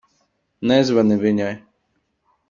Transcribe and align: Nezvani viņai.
Nezvani 0.71 1.17
viņai. 1.25 1.51